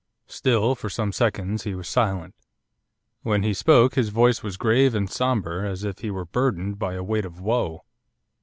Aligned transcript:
Still 0.25 0.73
for 0.73 0.89
some 0.89 1.11
seconds 1.11 1.61
he 1.63 1.75
was 1.75 1.87
silent. 1.87 2.33
When 3.21 3.43
he 3.43 3.53
spoke 3.53 3.93
his 3.93 4.09
voice 4.09 4.41
was 4.41 4.57
grave 4.57 4.95
and 4.95 5.07
sombre, 5.07 5.69
as 5.69 5.83
if 5.83 5.99
he 5.99 6.09
were 6.09 6.25
burdened 6.25 6.79
by 6.79 6.95
a 6.95 7.03
weight 7.03 7.23
of 7.23 7.39
woe. 7.39 7.83